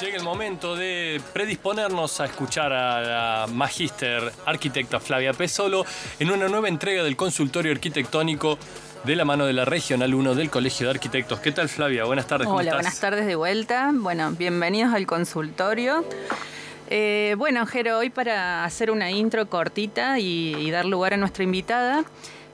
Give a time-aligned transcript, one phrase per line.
[0.00, 5.84] Llega el momento de predisponernos a escuchar a la magíster arquitecta Flavia Pesolo
[6.18, 8.56] en una nueva entrega del consultorio arquitectónico
[9.04, 11.40] de la mano de la Regional 1 del Colegio de Arquitectos.
[11.40, 12.04] ¿Qué tal Flavia?
[12.04, 12.46] Buenas tardes.
[12.46, 13.90] ¿cómo Hola, buenas tardes de vuelta.
[13.92, 16.02] Bueno, bienvenidos al consultorio.
[16.88, 22.04] Eh, bueno, Jero, hoy para hacer una intro cortita y dar lugar a nuestra invitada,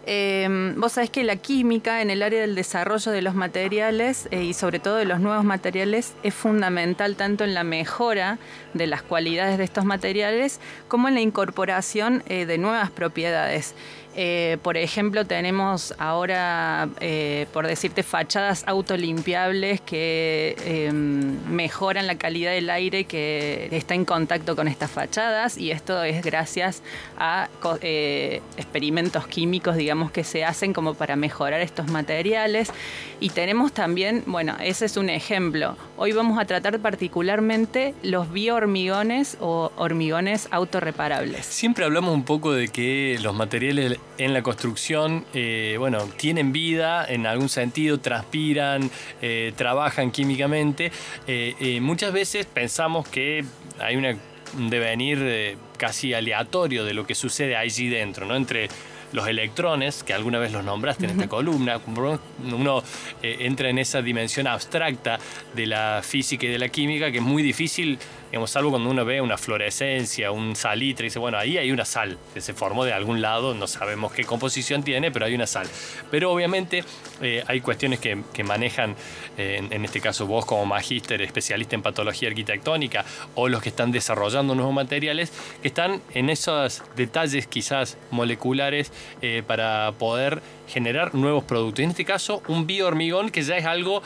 [0.08, 4.44] Em, vos sabés que la química en el área del desarrollo de los materiales eh,
[4.44, 8.38] y sobre todo de los nuevos materiales es fundamental tanto en la mejora
[8.72, 13.74] de las cualidades de estos materiales como en la incorporación eh, de nuevas propiedades.
[14.18, 22.52] Eh, por ejemplo, tenemos ahora, eh, por decirte, fachadas autolimpiables que em, mejoran la calidad
[22.52, 26.82] del aire que está en contacto con estas fachadas y esto es gracias
[27.18, 27.50] a
[27.82, 32.72] eh, experimentos químicos, digamos, que se hacen como para mejorar estos materiales.
[33.20, 35.76] Y tenemos también, bueno, ese es un ejemplo.
[35.98, 41.44] Hoy vamos a tratar particularmente los biohormigones o hormigones autorreparables.
[41.44, 47.04] Siempre hablamos un poco de que los materiales en la construcción, eh, bueno, tienen vida
[47.06, 48.90] en algún sentido, transpiran,
[49.22, 50.90] eh, trabajan químicamente.
[51.26, 53.44] Eh, muchas veces pensamos que
[53.78, 58.36] hay un devenir casi aleatorio de lo que sucede allí dentro, ¿no?
[58.36, 58.68] Entre
[59.12, 62.82] los electrones, que alguna vez los nombraste en esta columna, uno
[63.22, 65.18] entra en esa dimensión abstracta
[65.54, 67.98] de la física y de la química que es muy difícil
[68.30, 72.18] digamos, salvo cuando uno ve una fluorescencia, un salitre, dice, bueno, ahí hay una sal
[72.34, 75.68] que se formó de algún lado, no sabemos qué composición tiene, pero hay una sal.
[76.10, 76.84] Pero obviamente
[77.22, 78.96] eh, hay cuestiones que, manejan,
[79.38, 83.04] eh, en, este caso vos como magíster, especialista en patología arquitectónica,
[83.34, 85.32] o los que están desarrollando nuevos materiales,
[85.62, 91.84] que están en esos detalles quizás moleculares eh, para poder generar nuevos productos.
[91.84, 94.02] En este caso, un biohormigón que ya es algo,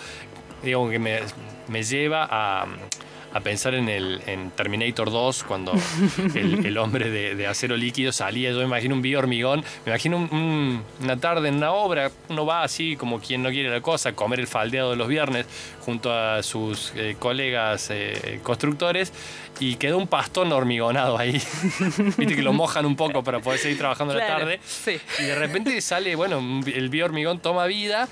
[0.62, 1.20] digamos, que me,
[1.68, 2.66] me lleva a
[3.32, 5.72] a pensar en, el, en Terminator 2, cuando
[6.34, 10.28] el, hombre de, acero líquido salía, yo me imagino un hormigón, me imagino
[11.00, 14.40] una tarde en una obra, uno va así como quien no quiere la cosa, comer
[14.40, 15.46] el faldeado de los viernes
[15.84, 19.12] junto a sus eh, colegas eh, constructores
[19.58, 21.32] y quedó un pastón hormigonado ahí.
[22.16, 24.60] Viste que lo mojan un poco para poder seguir trabajando la tarde.
[25.18, 28.08] Y de repente sale, bueno, el hormigón toma vida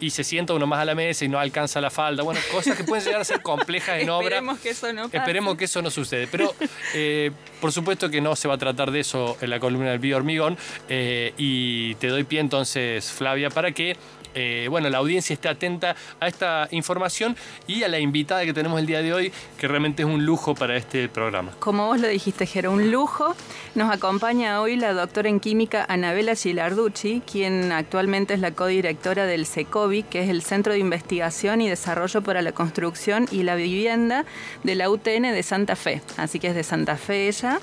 [0.00, 2.22] y se sienta uno más a la mesa y no alcanza la falda.
[2.22, 4.26] Bueno, cosas que pueden llegar a ser complejas en obra.
[4.26, 5.16] Esperemos que eso no pase.
[5.16, 6.26] Esperemos que eso no sucede.
[6.26, 6.54] Pero
[6.94, 7.30] eh,
[7.60, 10.16] por supuesto que no se va a tratar de eso en la columna del bio
[10.16, 10.56] hormigón.
[10.88, 13.96] Eh, y te doy pie entonces, Flavia, para que
[14.36, 17.36] eh, bueno, la audiencia esté atenta a esta información
[17.66, 20.54] y a la invitada que tenemos el día de hoy, que realmente es un lujo
[20.54, 21.52] para este programa.
[21.58, 23.34] Como vos lo dijiste, Jero, un lujo.
[23.74, 29.46] Nos acompaña hoy la doctora en química Anabela Gilarducci, quien actualmente es la codirectora del
[29.46, 34.26] SECOVI, que es el Centro de Investigación y Desarrollo para la Construcción y la Vivienda
[34.64, 36.02] de la UTN de Santa Fe.
[36.18, 37.58] Así que es de Santa Fe ella.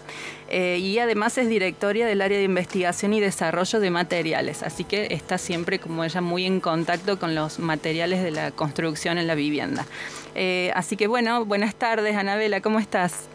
[0.56, 5.08] Eh, y además es directoria del área de investigación y desarrollo de materiales, así que
[5.09, 9.34] está siempre como ella muy en contacto con los materiales de la construcción en la
[9.34, 9.88] vivienda.
[10.36, 13.30] Eh, así que bueno, buenas tardes Anabela, ¿cómo estás?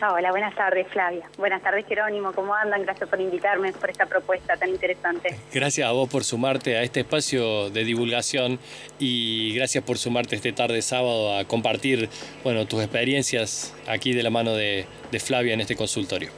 [0.00, 1.28] Hola, buenas tardes Flavia.
[1.38, 2.82] Buenas tardes Jerónimo, ¿cómo andan?
[2.82, 5.36] Gracias por invitarme por esta propuesta tan interesante.
[5.52, 8.60] Gracias a vos por sumarte a este espacio de divulgación
[9.00, 12.08] y gracias por sumarte este tarde sábado a compartir
[12.44, 14.86] bueno, tus experiencias aquí de la mano de,
[15.18, 16.30] Flavia en este consultorio.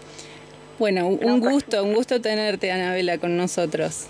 [0.78, 4.06] Bueno, un gusto, un gusto tenerte Anabela con nosotros.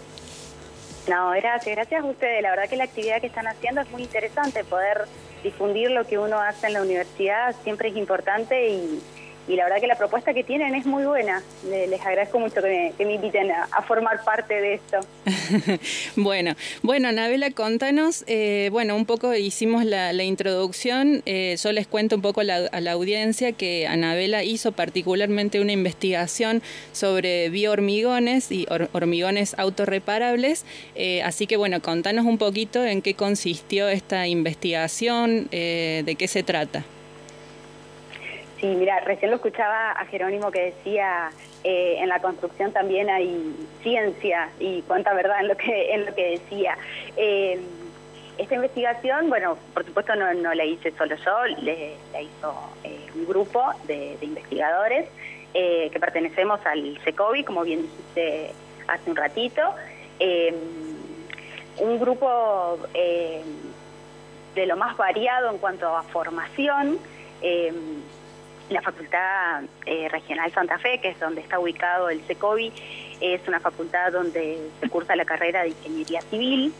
[1.08, 2.40] No, gracias, gracias a ustedes.
[2.40, 5.06] La verdad que la actividad que están haciendo es muy interesante, poder
[5.42, 9.02] difundir lo que uno hace en la universidad siempre es importante y,
[9.50, 11.42] y la verdad que la propuesta que tienen es muy buena.
[11.68, 15.00] Les agradezco mucho que me, inviten a, formar parte de esto.
[16.16, 22.14] bueno, bueno, Anabela, contanos, eh, bueno, un poco hicimos la, introducción, eh, yo les cuento
[22.14, 26.62] un poco a la audiencia que Anabela hizo particularmente una investigación
[26.92, 33.88] sobre biohormigones y hormigones autorreparables, eh, así que bueno, contanos un poquito en qué consistió
[33.88, 36.84] esta investigación, de qué se trata.
[38.60, 41.30] Sí, mira, recién lo escuchaba a Jerónimo que decía
[41.64, 46.14] eh, en la construcción también hay ciencia y cuánta verdad en lo que en lo
[46.14, 46.76] que decía.
[47.16, 47.58] Eh,
[48.36, 52.54] esta investigación, bueno, por supuesto no, la hice solo yo, la hizo
[52.84, 55.08] eh, un grupo de, investigadores
[55.52, 58.52] que pertenecemos al SECOVI, como bien dijiste
[58.86, 59.62] hace un ratito.
[61.78, 62.78] un grupo
[64.54, 66.98] de lo más variado en cuanto a formación
[68.70, 72.72] la Facultad eh, Regional Santa Fe, que es donde está ubicado el SECOVI,
[73.20, 76.72] es una facultad donde se cursa la carrera de Ingeniería Civil.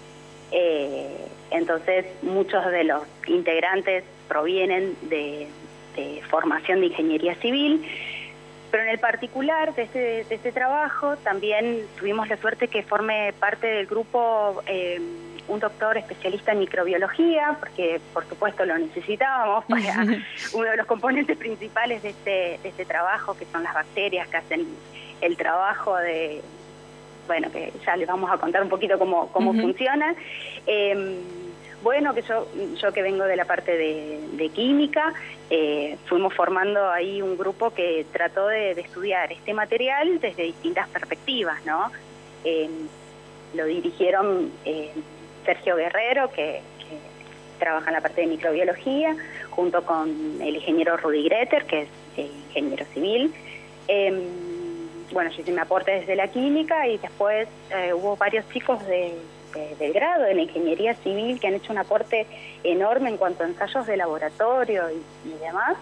[0.53, 5.49] Eh, Entonces, muchos de los integrantes provienen de,
[6.31, 7.85] formación de ingeniería civil,
[8.71, 13.35] pero en el particular de este, de este trabajo también tuvimos la suerte que forme
[13.39, 14.99] parte del grupo eh,
[15.49, 20.03] un doctor especialista en microbiología, porque por supuesto lo necesitábamos para
[20.55, 24.37] uno de los componentes principales de este, de este trabajo, que son las bacterias que
[24.37, 24.67] hacen
[25.21, 26.43] el trabajo de,
[27.27, 30.15] bueno, que ya les vamos a contar un poquito cómo, cómo funciona.
[30.67, 31.17] Em,
[31.83, 32.47] bueno, que yo,
[32.77, 35.15] yo que vengo de la parte de, química,
[35.49, 41.65] eh, fuimos formando ahí un grupo que trató de, estudiar este material desde distintas perspectivas,
[41.65, 41.91] ¿no?
[42.45, 42.89] Em,
[43.55, 44.93] lo dirigieron eh,
[45.45, 46.61] Sergio Guerrero, que,
[47.59, 49.15] trabaja en la parte de microbiología,
[49.51, 50.09] junto con
[50.41, 53.33] el ingeniero Rudy Greter, que es eh, ingeniero civil.
[53.87, 54.23] Em,
[55.13, 59.15] bueno, yo hice mi aporte desde la química y después eh, hubo varios chicos de,
[59.79, 62.27] del grado de la ingeniería civil que han hecho un aporte
[62.65, 65.77] enorme en cuanto a ensayos de laboratorio y, demás.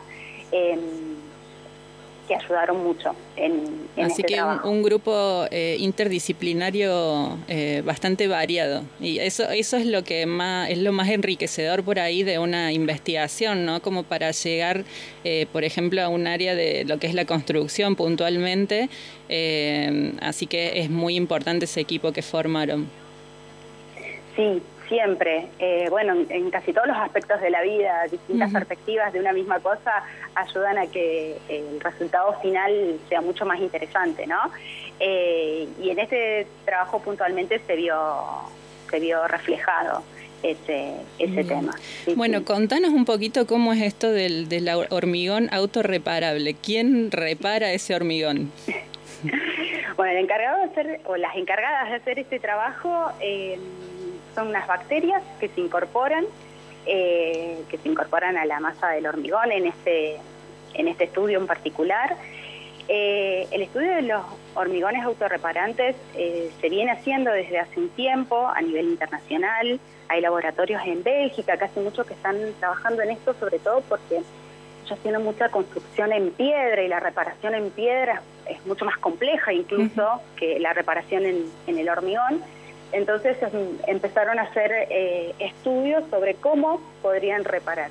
[0.50, 0.80] Em,
[2.28, 8.82] que ayudaron mucho en, en Así este que Un, grupo eh, interdisciplinario eh, bastante variado
[9.00, 12.72] y eso eso es lo que más es lo más enriquecedor por ahí de una
[12.72, 13.80] investigación, ¿no?
[13.80, 14.84] Como para llegar,
[15.24, 18.88] eh, por ejemplo, a un área de lo que es la construcción puntualmente.
[20.20, 22.88] así que es muy importante ese equipo que formaron.
[24.36, 25.48] Sí, siempre.
[25.58, 29.60] Eh, bueno, en casi todos los aspectos de la vida, distintas perspectivas de una misma
[29.60, 30.02] cosa
[30.34, 34.38] ayudan a que el resultado final sea mucho más interesante, ¿no?
[35.00, 37.96] Eh, y en este trabajo puntualmente se vio,
[38.90, 40.02] se vio reflejado
[40.42, 41.74] ese, ese tema.
[42.16, 46.54] bueno, contanos un poquito cómo es esto del, del hormigón autorreparable.
[46.54, 48.50] ¿Quién repara ese hormigón?
[49.96, 53.58] bueno, el encargado de hacer, o las encargadas de hacer este trabajo, eh,
[54.38, 56.24] son unas bacterias que se incorporan,
[56.86, 60.18] eh, que se incorporan a la masa del hormigón en este,
[60.74, 62.16] en este estudio en particular.
[62.86, 64.22] Eh, el estudio de los
[64.54, 69.80] hormigones autorreparantes eh, se viene haciendo desde hace un tiempo a nivel internacional.
[70.06, 74.22] Hay laboratorios en Bélgica que hace mucho que están trabajando en esto, sobre todo porque
[74.84, 79.52] ellos tienen mucha construcción en piedra y la reparación en piedra es mucho más compleja
[79.52, 82.40] incluso que la reparación en, en el hormigón.
[82.92, 87.90] Entonces em, empezaron a hacer eh, estudios sobre cómo podrían reparar.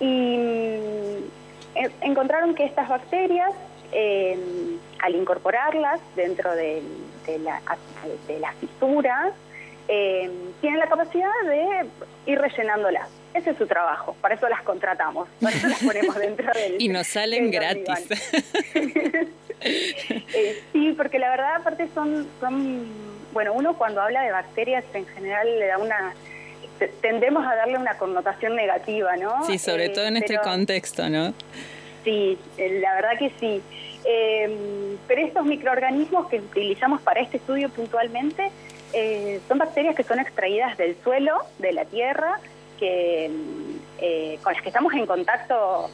[0.00, 3.52] Y mm, encontraron que estas bacterias,
[3.92, 6.82] em, al incorporarlas dentro de,
[7.42, 7.60] la,
[8.26, 9.34] de las fisuras,
[9.88, 11.86] em, tienen la capacidad de
[12.26, 13.17] ir rellenándolas.
[13.38, 16.76] Ese es su trabajo, para eso las contratamos, para eso las ponemos dentro del...
[16.78, 18.08] y nos salen gratis.
[19.60, 22.86] Eh, sí, porque la verdad aparte son, son
[23.32, 26.14] bueno, uno cuando habla de bacterias en general le da una
[27.00, 29.44] tendemos a darle una connotación negativa, ¿no?
[29.44, 31.34] Sí, sobre eh, todo en este contexto, ¿no?
[32.04, 33.60] Sí, eh, la verdad que sí.
[34.04, 38.50] Em, pero estos microorganismos que utilizamos para este estudio puntualmente
[38.92, 42.38] eh, son bacterias que son extraídas del suelo, de la tierra,
[42.78, 43.30] que
[44.42, 45.90] con las que estamos en contacto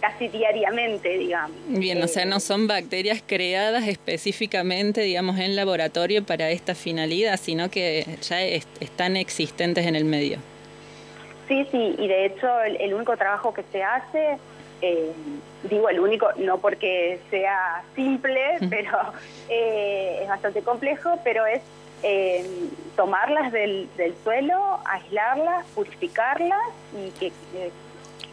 [0.00, 1.56] casi diariamente, digamos.
[1.68, 7.70] Bien, o sea, no son bacterias creadas específicamente, digamos, en laboratorio para esta finalidad, sino
[7.70, 10.38] que ya están existentes en el medio.
[11.48, 14.36] Sí, sí, y de hecho el, único trabajo que se hace,
[14.82, 15.12] eh,
[15.70, 19.12] digo el único, no porque sea simple, pero
[19.48, 21.60] eh, es bastante complejo, pero es
[22.94, 26.60] tomarlas del, del suelo, aislarlas, purificarlas
[26.94, 27.32] y que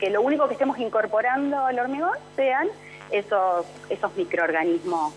[0.04, 2.68] que lo único que estemos incorporando al hormigón sean
[3.10, 5.14] esos, esos microorganismos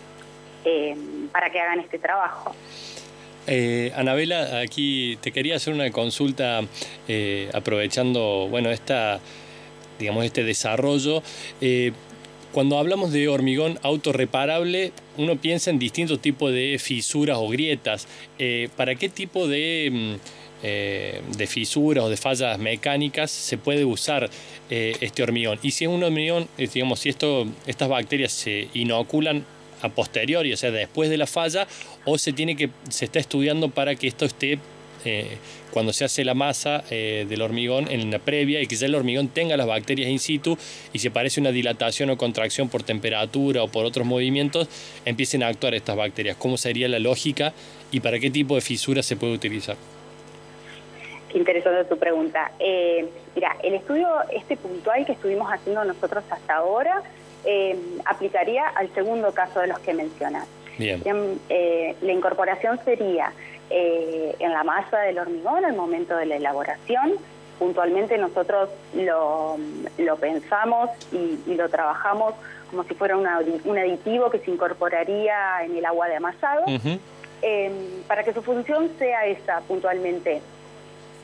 [0.63, 0.95] eh,
[1.31, 2.55] para que hagan este trabajo.
[3.47, 6.61] Eh, Anabela, aquí te quería hacer una consulta
[7.07, 9.19] eh, aprovechando, bueno, esta,
[9.99, 11.21] digamos, este desarrollo.
[12.57, 18.07] Cuando hablamos de hormigón autorreparable, uno piensa en distintos tipos de fisuras o grietas.
[18.75, 20.15] ¿Para qué tipo de mm,
[20.63, 24.27] eh, de fisuras o de fallas mecánicas se puede usar
[24.71, 25.59] eh, este hormigón.
[25.61, 29.45] Y si es un hormigón, eh, digamos, si esto, estas bacterias se inoculan
[29.83, 31.67] a posteriori, o sea, después de la falla,
[32.05, 34.57] o se tiene que, se está estudiando para que esto esté
[35.71, 39.57] cuando se hace la masa del hormigón en la previa y ya el hormigón tenga
[39.57, 40.57] las bacterias in situ
[40.93, 44.69] y si aparece una dilatación o contracción por temperatura o por otros movimientos,
[45.05, 46.37] empiecen a actuar estas bacterias.
[46.37, 47.53] ¿Cómo sería la lógica
[47.91, 49.77] y para qué tipo de fisuras se puede utilizar?
[51.29, 52.51] Qué interesante tu pregunta.
[52.59, 57.03] Eh, mira, el estudio este puntual que estuvimos haciendo nosotros hasta ahora
[57.45, 60.47] eh, aplicaría al segundo caso de los que mencionas.
[60.77, 61.01] Bien.
[61.49, 63.31] Eh, la incorporación sería
[63.69, 67.13] eh, en la masa del hormigón al momento de la elaboración.
[67.59, 69.57] Puntualmente nosotros lo,
[70.19, 72.35] pensamos y, lo trabajamos
[72.69, 77.73] como si fuera un aditivo que se incorporaría en el agua de amasado, em,
[78.07, 80.41] para que su función sea esa puntualmente,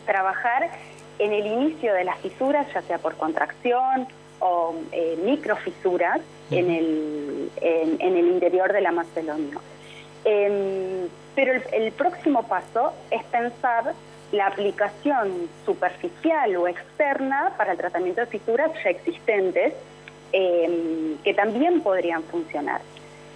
[0.05, 0.72] trabajar
[1.19, 4.07] en el inicio de las fisuras, ya sea por contracción
[4.39, 6.19] o eh, microfisuras
[6.57, 9.63] en, el, en, el interior de la masa del hormigón.
[10.25, 13.93] Em, pero el, próximo paso es pensar
[14.31, 19.74] la aplicación superficial o externa para el tratamiento de fisuras ya existentes
[20.31, 22.81] em, que también podrían funcionar.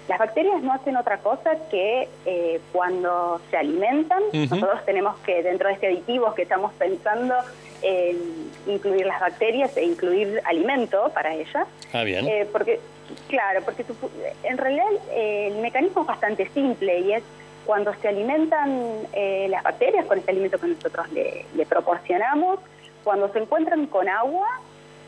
[0.08, 5.68] Las bacterias no hacen otra cosa que eh, cuando se alimentan, nosotros tenemos que, dentro
[5.68, 7.36] de este aditivo que estamos pensando,
[8.66, 11.68] incluir las bacterias e incluir alimento para ellas.
[11.94, 12.26] Ah, bien.
[12.28, 12.80] Eh, porque,
[13.28, 13.86] claro, porque
[14.44, 17.24] en realidad el mecanismo es bastante simple y es
[17.66, 18.70] cuando se alimentan
[19.14, 22.60] eh, las bacterias con este alimento que nosotros le, proporcionamos,
[23.04, 24.48] cuando se encuentran con agua,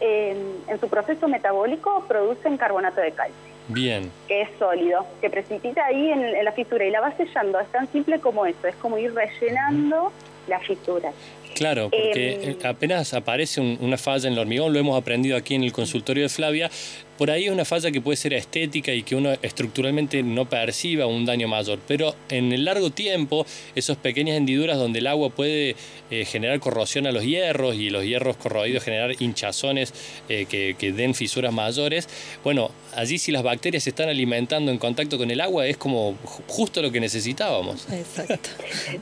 [0.01, 3.49] en su proceso metabólico producen carbonato de calcio.
[3.69, 4.11] Bien.
[4.27, 7.59] Que es sólido, que precipita ahí en, la fisura y la va sellando.
[7.59, 10.11] Es tan simple como eso, es como ir rellenando
[10.49, 11.13] la fisura.
[11.55, 15.63] Claro, porque em, apenas aparece una falla en el hormigón, lo hemos aprendido aquí en
[15.63, 16.69] el consultorio de Flavia,
[17.17, 21.05] por ahí es una falla que puede ser estética y que uno estructuralmente no perciba
[21.05, 25.75] un daño mayor, pero en el largo tiempo, esas pequeñas hendiduras donde el agua puede
[26.11, 29.93] eh, generar corrosión a los hierros y los hierros corroídos generar hinchazones
[30.29, 32.07] eh, que, que, den fisuras mayores,
[32.41, 36.15] bueno, allí si las bacterias se están alimentando en contacto con el agua es como
[36.47, 37.85] justo lo que necesitábamos.
[37.91, 38.49] Exacto.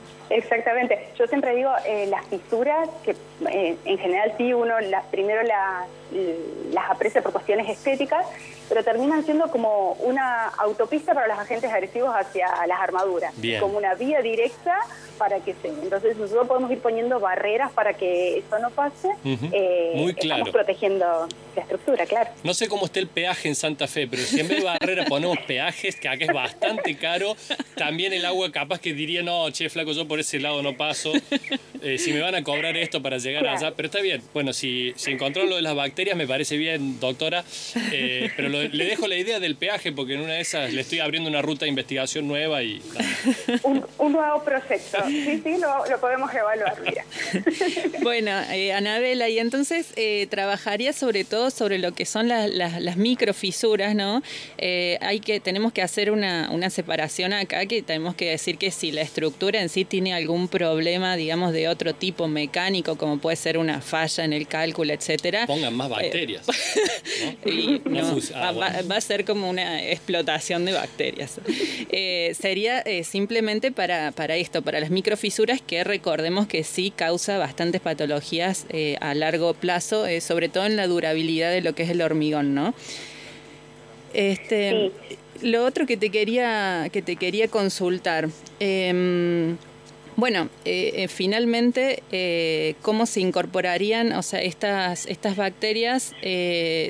[0.30, 1.08] Exactamente.
[1.18, 3.16] Yo siempre digo, eh, las fisuras, que
[3.50, 8.26] eh, en general sí uno las, primero las aprecia por cuestiones estéticas,
[8.68, 13.94] pero terminan siendo como una autopista para los agentes agresivos hacia las armaduras, como una
[13.94, 14.76] vía directa
[15.18, 15.68] para que se...
[15.68, 19.10] Entonces nosotros podemos ir poniendo barreras para que eso no pase.
[19.24, 20.44] Eh, Muy claro.
[20.44, 22.30] Estamos protegiendo la estructura, claro.
[22.44, 25.08] No sé cómo está el peaje en Santa Fe, pero si en vez de barreras
[25.08, 27.36] ponemos peajes, que acá es bastante caro,
[27.76, 31.12] también el agua capaz que diría, no, che, flaco, yo por ese lado no paso.
[31.80, 34.20] Eh, si me van a cobrar esto para llegar allá, pero está bien.
[34.34, 37.44] Bueno, si, si encontró lo de las bacterias, me parece bien, doctora,
[37.92, 41.00] eh, pero le dejo la idea del peaje porque en una de esas le estoy
[41.00, 42.82] abriendo una ruta de investigación nueva y...
[43.62, 44.98] Un, un nuevo proyecto.
[45.06, 47.04] Sí, sí, lo, podemos evaluar, mira.
[48.02, 53.94] Bueno, eh, Anabela, y entonces eh, trabajaría sobre todo sobre lo que son las, microfisuras,
[53.94, 54.22] ¿no?
[54.56, 58.92] Eh, hay que, tenemos que hacer una, separación acá, que tenemos que decir que si
[58.92, 63.58] la estructura en sí tiene algún problema, digamos, de otro tipo mecánico, como puede ser
[63.58, 65.46] una falla en el cálculo, etcétera.
[65.46, 66.46] Pongan más bacterias.
[68.52, 71.40] va, a ser como una explotación de bacterias.
[72.38, 78.66] sería simplemente para, para esto, para las microfisuras que recordemos que sí causa bastantes patologías
[78.70, 82.02] eh, a largo plazo, eh, sobre todo en la durabilidad de lo que es el
[82.02, 82.74] hormigón, ¿no?
[84.14, 84.90] Este,
[85.42, 88.28] Lo otro que te quería, que te quería consultar.
[88.58, 89.56] Em,
[90.18, 96.12] bueno, eh, eh, finalmente, eh, ¿cómo se incorporarían, o sea, estas, estas bacterias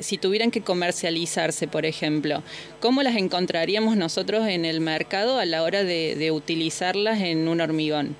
[0.01, 2.41] si tuvieran que comercializarse, por ejemplo?
[2.79, 8.15] ¿Cómo las encontraríamos nosotros en el mercado a la hora de, utilizarlas en un hormigón?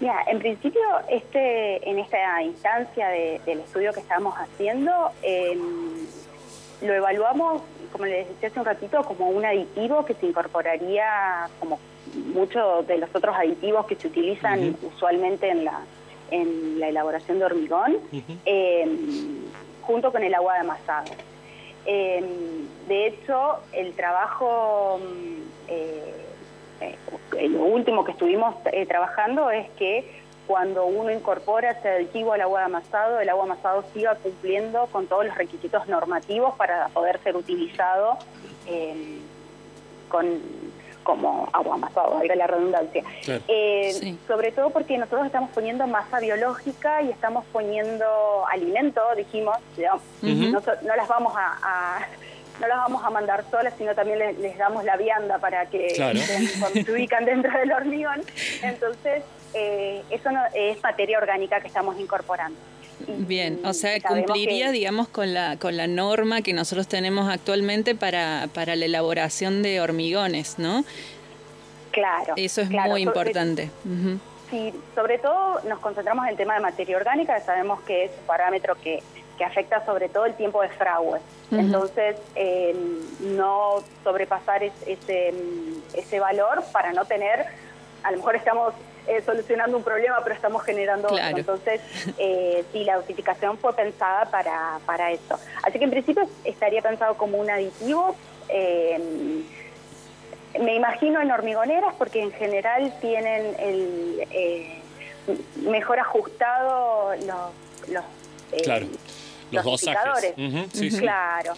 [0.00, 6.04] Mira, en principio, este, en esta instancia del estudio que estamos haciendo, em,
[6.82, 11.78] lo evaluamos, como les decía hace un ratito, como un aditivo que se incorporaría como
[12.14, 15.80] muchos de los otros aditivos que se utilizan usualmente en la,
[16.30, 17.96] en la elaboración de hormigón,
[18.44, 19.44] em,
[19.82, 21.12] junto con el agua de amasado.
[21.84, 22.24] Em,
[22.88, 26.14] de hecho, el trabajo, mm, eh,
[26.80, 32.40] eh, lo último que estuvimos eh, trabajando es que cuando uno incorpora ese aditivo al
[32.40, 37.20] agua de amasado, el agua amasado siga cumpliendo con todos los requisitos normativos para poder
[37.22, 38.18] ser utilizado
[38.66, 39.20] em,
[40.08, 40.40] con
[41.06, 43.04] como agua amasado, valga la redundancia.
[43.46, 48.04] Eh, sobre todo porque nosotros estamos poniendo masa biológica y estamos poniendo
[48.50, 49.56] alimento, dijimos,
[50.20, 52.08] no, las vamos a,
[52.60, 56.92] no las vamos a mandar solas, sino también les, damos la vianda para que se,
[56.92, 58.22] ubican dentro del hormigón.
[58.62, 59.22] Entonces,
[59.54, 62.58] eh, eso no, es materia orgánica que estamos incorporando.
[63.06, 68.48] Bien, o sea, cumpliría, digamos, con la, con la norma que nosotros tenemos actualmente para,
[68.54, 70.82] para la elaboración de hormigones, ¿no?
[71.90, 72.34] Claro.
[72.36, 73.70] Eso es muy importante.
[74.50, 78.26] Sí, sobre todo nos concentramos en el tema de materia orgánica, sabemos que es un
[78.26, 79.02] parámetro que,
[79.36, 81.20] que afecta sobre todo el tiempo de fragua.
[81.50, 82.16] Entonces,
[83.20, 85.34] no sobrepasar ese,
[85.94, 87.46] ese valor para no tener
[88.06, 88.72] a lo mejor estamos
[89.06, 91.38] eh, solucionando un problema, pero estamos generando otro.
[91.38, 91.80] Entonces,
[92.18, 95.38] eh, sí, la dosificación fue pensada para, para eso.
[95.62, 98.16] Así que en principio estaría pensado como un aditivo.
[98.48, 99.42] Eh,
[100.60, 104.80] me imagino en hormigoneras porque en general tienen el eh,
[105.56, 108.04] mejor ajustado los, los,
[108.62, 108.86] claro.
[109.50, 110.34] los, dosajes.
[110.98, 111.54] Claro.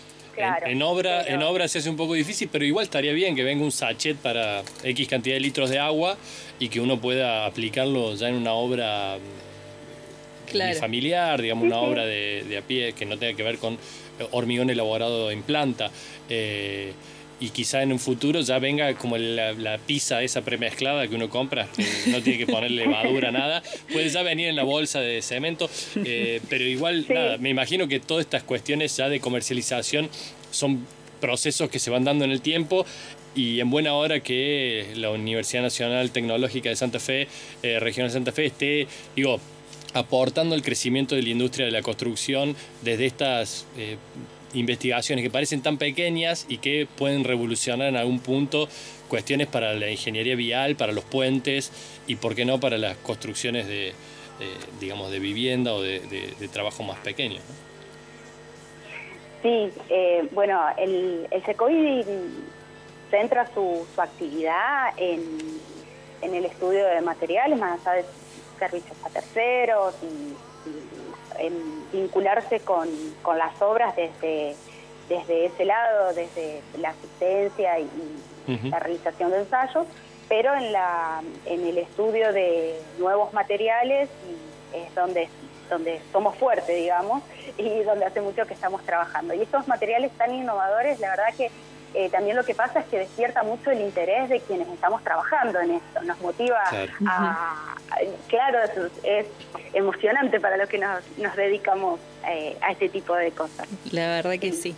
[0.67, 3.65] En, obra, en obra se hace un poco difícil, pero igual estaría bien que venga
[3.65, 6.17] un sachet para X cantidad de litros de agua
[6.59, 9.19] y que uno pueda aplicarlo ya en una obra
[10.79, 13.79] familiar, digamos, una obra de, a pie que no tenga que ver con
[14.31, 15.91] hormigón elaborado en planta.
[16.29, 16.93] Eh,
[17.41, 21.69] y quizá en un futuro ya venga como la, pizza esa premezclada que uno compra,
[21.77, 25.71] que no tiene que poner levadura, nada, puede ya venir en la bolsa de cemento,
[25.97, 30.09] eh, pero igual, nada, me imagino que todas estas cuestiones ya de comercialización
[30.51, 30.87] son
[31.21, 32.87] procesos que se van dando en el tiempo
[33.35, 37.29] y en buena hora que la Universidad Nacional Tecnológica de Santa Fe,
[37.63, 39.41] eh, Región de Santa Fe, esté, digo,
[39.95, 43.97] aportando el crecimiento de la industria de la construcción desde estas eh,
[44.55, 48.69] investigaciones que parecen tan pequeñas y que pueden revolucionar en algún punto
[49.09, 51.73] cuestiones para la ingeniería vial, para los puentes
[52.07, 53.93] y, por qué no, para las construcciones de,
[54.81, 56.01] digamos, de vivienda o de,
[56.53, 57.41] trabajo más pequeño.
[59.43, 61.43] Sí, eh, bueno, el, el
[63.11, 65.23] centra su, su actividad en,
[66.23, 68.05] en, el estudio de materiales, más allá de
[68.59, 70.48] servicios a terceros y
[71.39, 72.89] en vincularse con,
[73.23, 74.57] con las obras desde,
[75.09, 77.89] desde ese lado, desde la asistencia y,
[78.71, 79.87] la realización de ensayos,
[80.27, 84.09] pero en, la, en el estudio de nuevos materiales
[84.73, 85.29] es donde,
[85.69, 87.23] donde somos fuertes, digamos,
[87.59, 89.35] y donde hace mucho que estamos trabajando.
[89.35, 91.51] Y estos materiales tan innovadores, la verdad que
[91.95, 95.61] eh, también lo que pasa es que despierta mucho el interés de quienes estamos trabajando
[95.61, 96.63] en esto, nos motiva
[97.07, 97.75] a,
[98.29, 98.59] claro,
[99.03, 99.27] es,
[99.73, 103.69] emocionante para los que nos, nos dedicamos eh, a este tipo de cosas.
[103.91, 104.75] La verdad que sí.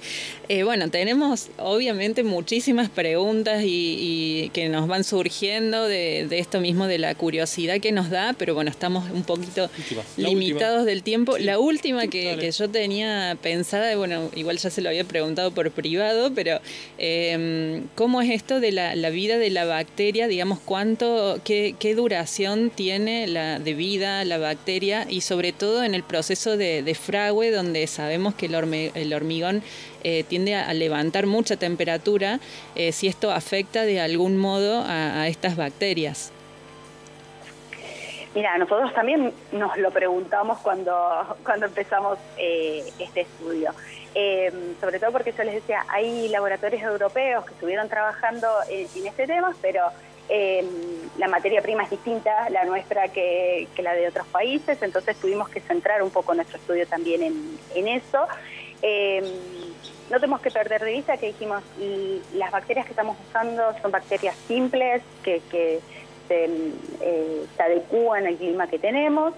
[0.49, 6.99] Eh, bueno, tenemos obviamente muchísimas preguntas y, que nos van surgiendo de, esto mismo, de
[6.99, 9.71] la curiosidad que nos da, pero bueno, estamos un poquito
[10.17, 11.39] limitados del tiempo.
[11.39, 16.32] La última que, yo tenía pensada, bueno, igual ya se lo había preguntado por privado,
[16.34, 16.60] pero
[16.99, 20.26] em, ¿cómo es esto de la, vida de la bacteria?
[20.26, 25.95] Digamos, ¿cuánto, qué, qué duración tiene la de vida la bacteria y sobre todo en
[25.95, 26.95] el proceso de, de
[27.49, 29.63] donde sabemos que el, hormigón
[30.05, 32.41] eh, tiende a levantar mucha temperatura,
[32.75, 36.33] eh, si esto afecta de algún modo a, estas bacterias.
[38.35, 43.73] Mira, nosotros también nos lo preguntamos cuando, cuando empezamos eh, este estudio.
[44.81, 49.55] sobre todo porque yo les decía, hay laboratorios europeos que estuvieron trabajando en este tema,
[49.63, 49.85] pero
[50.30, 50.64] eh,
[51.19, 55.60] la materia prima es distinta, la nuestra, que, la de otros países, entonces tuvimos que
[55.60, 57.23] centrar un poco nuestro estudio también
[57.75, 58.26] en, eso.
[58.80, 59.23] Eh,
[60.08, 61.62] no tenemos que perder de vista que dijimos,
[62.34, 65.43] las bacterias que estamos usando son bacterias simples, que,
[66.28, 66.45] se,
[67.00, 69.34] eh, se, adecúan al clima que tenemos.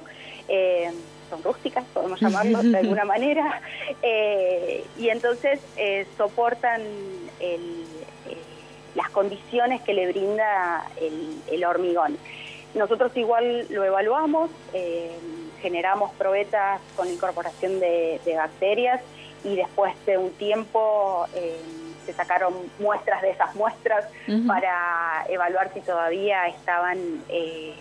[0.48, 0.90] Eh,
[1.31, 3.61] son rústicas, podemos llamarlos de alguna manera,
[4.98, 5.59] y entonces
[6.16, 6.83] soportan
[7.40, 7.87] el,
[8.94, 10.85] las condiciones que le brinda
[11.50, 12.18] el, hormigón.
[12.74, 15.16] Nosotros igual lo evaluamos, eh,
[15.61, 19.00] generamos probetas con incorporación de, bacterias
[19.44, 21.61] y después de un tiempo eh,
[22.07, 24.07] se sacaron muestras de esas muestras
[24.46, 27.74] para evaluar si todavía estaban eh,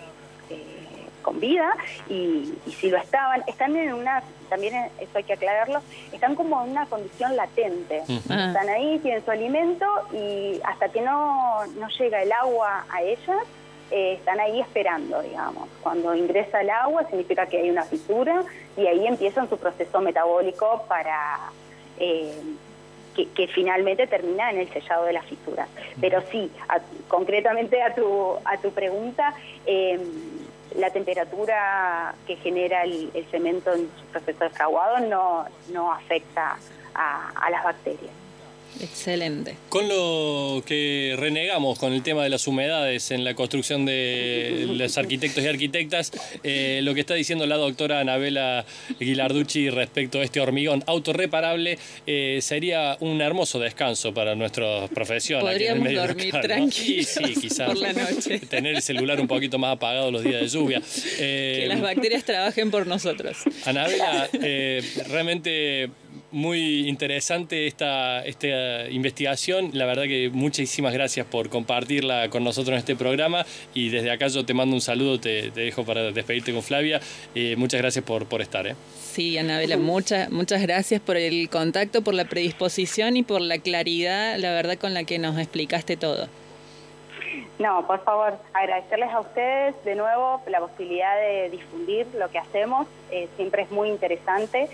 [1.22, 1.72] con vida
[2.08, 5.80] y, si lo estaban, están en una, también eso hay que aclararlo,
[6.12, 8.02] están como en una condición latente.
[8.08, 13.46] Están ahí, tienen su alimento y hasta que no, no llega el agua a ellas,
[13.90, 15.68] eh, están ahí esperando, digamos.
[15.82, 18.42] Cuando ingresa el agua significa que hay una fisura
[18.76, 21.38] y ahí empiezan su proceso metabólico para...
[21.98, 22.32] Eh,
[23.14, 25.66] que, finalmente termina en el sellado de la fisura.
[26.00, 26.50] Pero sí,
[27.08, 29.34] concretamente a tu, a tu pregunta,
[29.66, 30.00] eh,
[30.76, 36.56] la temperatura que genera el, cemento en su proceso de fraguado no, no afecta
[36.94, 38.21] a las bacterias.
[38.80, 39.56] Excelente.
[39.68, 44.96] Con lo que renegamos con el tema de las humedades en la construcción de los
[44.98, 48.64] arquitectos y arquitectas, eh, lo que está diciendo la doctora Anabela
[48.98, 55.40] Guilarducci respecto a este hormigón autorreparable eh, sería un hermoso descanso para nuestra profesión.
[55.40, 58.38] Podríamos dormir tranquilos sí, quizás por la noche.
[58.40, 60.80] Tener el celular un poquito más apagado los días de lluvia.
[60.80, 63.36] que las eh, bacterias trabajen por nosotros.
[63.64, 64.28] Anabela,
[65.08, 65.90] realmente
[66.32, 69.70] muy interesante esta, esta investigación.
[69.74, 74.26] La verdad que muchísimas gracias por compartirla con nosotros en este programa y desde acá
[74.28, 77.00] yo te mando un saludo, te, dejo para despedirte con Flavia.
[77.34, 78.66] Eh, muchas gracias por, por estar.
[78.66, 78.74] ¿eh?
[79.12, 84.38] Sí, Anabela, muchas, muchas gracias por el contacto, por la predisposición y por la claridad,
[84.38, 86.28] la verdad, con la que nos explicaste todo.
[87.58, 92.86] No, por favor, agradecerles a ustedes de nuevo la posibilidad de difundir lo que hacemos,
[93.10, 94.68] eh, siempre es muy interesante.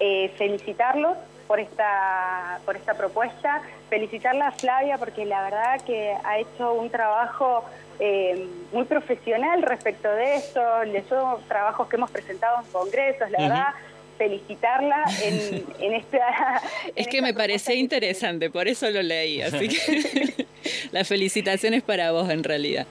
[0.00, 1.16] Eh, felicitarlos
[1.48, 6.90] por esta, por esta propuesta, felicitarla a Flavia porque la verdad que ha hecho un
[6.90, 7.64] trabajo
[7.98, 10.60] eh, muy profesional respecto de esto,
[11.08, 13.74] son trabajos que hemos presentado en congresos, la verdad
[14.18, 16.60] felicitarla en, en esta...
[16.94, 20.46] Es que me parecía interesante, por eso lo leí, así que
[20.92, 22.86] las felicitaciones para vos en realidad.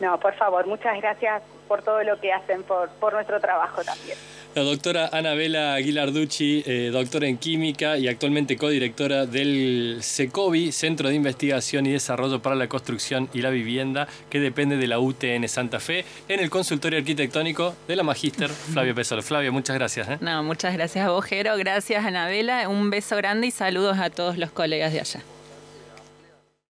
[0.00, 4.16] No, por favor, muchas gracias por todo lo que hacen por, por nuestro trabajo también.
[4.58, 11.14] La doctora Anabela Aguilarducci, eh, doctora en química y actualmente codirectora del SECOVI, Centro de
[11.14, 15.78] Investigación y Desarrollo para la Construcción y la Vivienda, que depende de la UTN Santa
[15.78, 19.22] Fe, en el consultorio arquitectónico de la Magíster Flavia Pesolo.
[19.22, 20.08] Flavia, muchas gracias.
[20.08, 20.18] ¿eh?
[20.20, 21.56] No, muchas gracias a.
[21.56, 22.68] Gracias, Anabela.
[22.68, 25.37] Un beso grande y saludos a todos los colegas de allá.